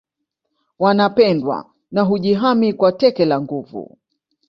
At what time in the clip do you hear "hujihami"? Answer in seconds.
2.01-2.73